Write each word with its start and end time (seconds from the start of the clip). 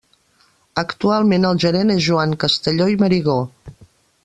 Actualment 0.81 1.45
el 1.51 1.59
gerent 1.65 1.95
és 1.97 2.01
Joan 2.07 2.35
Castelló 2.45 2.89
i 2.95 2.99
Marigó. 3.05 3.37